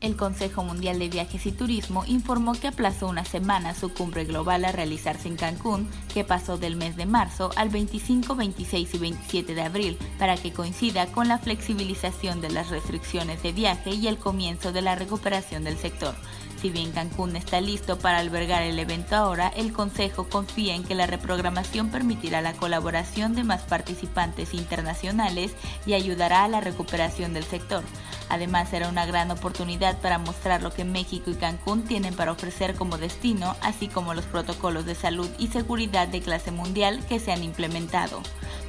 [0.00, 4.64] El Consejo Mundial de Viajes y Turismo informó que aplazó una semana su cumbre global
[4.64, 9.54] a realizarse en Cancún, que pasó del mes de marzo al 25, 26 y 27
[9.56, 14.18] de abril, para que coincida con la flexibilización de las restricciones de viaje y el
[14.18, 16.14] comienzo de la recuperación del sector.
[16.62, 20.94] Si bien Cancún está listo para albergar el evento ahora, el Consejo confía en que
[20.94, 25.54] la reprogramación permitirá la colaboración de más participantes internacionales
[25.86, 27.82] y ayudará a la recuperación del sector.
[28.28, 32.74] Además, será una gran oportunidad para mostrar lo que México y Cancún tienen para ofrecer
[32.74, 37.32] como destino, así como los protocolos de salud y seguridad de clase mundial que se
[37.32, 38.20] han implementado.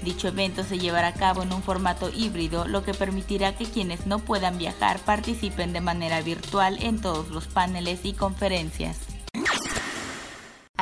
[0.02, 4.05] Dicho evento se llevará a cabo en un formato híbrido, lo que permitirá que quienes
[4.05, 9.09] no puedan viajar participen de manera virtual en todos los paneles y conferencias.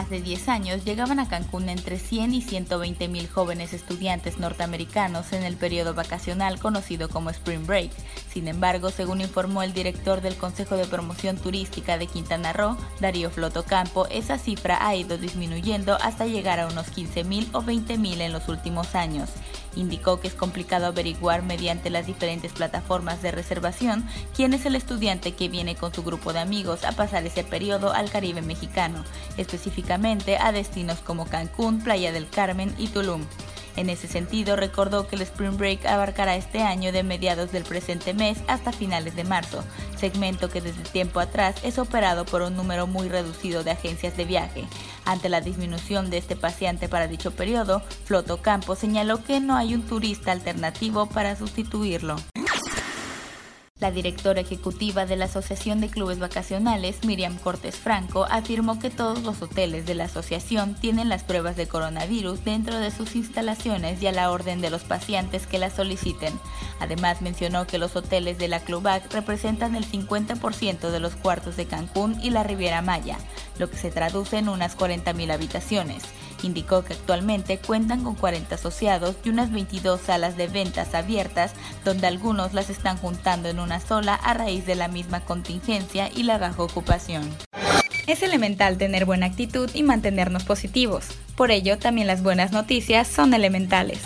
[0.07, 5.43] Hace 10 años llegaban a Cancún entre 100 y 120 mil jóvenes estudiantes norteamericanos en
[5.43, 7.91] el periodo vacacional conocido como Spring Break.
[8.31, 13.29] Sin embargo, según informó el director del Consejo de Promoción Turística de Quintana Roo, Darío
[13.29, 18.21] Flotocampo, esa cifra ha ido disminuyendo hasta llegar a unos 15 mil o 20 mil
[18.21, 19.31] en los últimos años.
[19.77, 25.35] Indicó que es complicado averiguar mediante las diferentes plataformas de reservación quién es el estudiante
[25.35, 29.03] que viene con su grupo de amigos a pasar ese periodo al Caribe mexicano,
[29.37, 33.21] específicamente a destinos como Cancún, Playa del Carmen y Tulum.
[33.77, 38.15] En ese sentido, recordó que el Spring Break abarcará este año de mediados del presente
[38.15, 39.63] mes hasta finales de marzo,
[39.95, 44.25] segmento que desde tiempo atrás es operado por un número muy reducido de agencias de
[44.25, 44.65] viaje.
[45.05, 49.75] Ante la disminución de este paciente para dicho periodo, Floto Campos señaló que no hay
[49.75, 52.15] un turista alternativo para sustituirlo.
[53.79, 59.21] La directora ejecutiva de la Asociación de Clubes Vacacionales, Miriam Cortés Franco, afirmó que todos
[59.21, 64.07] los hoteles de la asociación tienen las pruebas de coronavirus dentro de sus instalaciones y
[64.07, 66.33] a la orden de los pacientes que las soliciten.
[66.79, 71.67] Además, mencionó que los hoteles de la Clubac representan el 50% de los cuartos de
[71.67, 73.19] Cancún y la Riviera Maya,
[73.59, 76.01] lo que se traduce en unas 40.000 habitaciones.
[76.43, 81.53] Indicó que actualmente cuentan con 40 asociados y unas 22 salas de ventas abiertas,
[81.83, 86.23] donde algunos las están juntando en una sola a raíz de la misma contingencia y
[86.23, 87.23] la baja ocupación.
[88.07, 91.07] Es elemental tener buena actitud y mantenernos positivos.
[91.35, 93.99] Por ello, también las buenas noticias son elementales.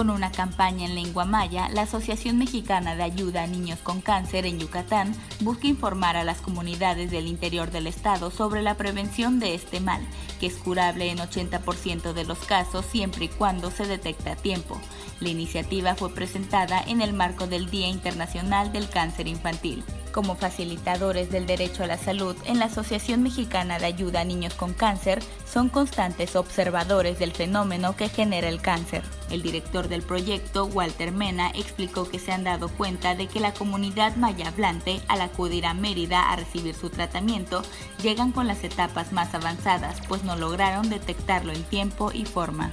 [0.00, 4.46] Con una campaña en lengua maya, la Asociación Mexicana de Ayuda a Niños con Cáncer
[4.46, 9.54] en Yucatán busca informar a las comunidades del interior del estado sobre la prevención de
[9.54, 10.00] este mal,
[10.40, 14.80] que es curable en 80% de los casos siempre y cuando se detecta a tiempo.
[15.20, 19.84] La iniciativa fue presentada en el marco del Día Internacional del Cáncer Infantil.
[20.12, 24.54] Como facilitadores del derecho a la salud en la Asociación Mexicana de Ayuda a Niños
[24.54, 29.04] con Cáncer, son constantes observadores del fenómeno que genera el cáncer.
[29.30, 33.54] El director del proyecto, Walter Mena, explicó que se han dado cuenta de que la
[33.54, 37.62] comunidad maya hablante, al acudir a Mérida a recibir su tratamiento,
[38.02, 42.72] llegan con las etapas más avanzadas, pues no lograron detectarlo en tiempo y forma.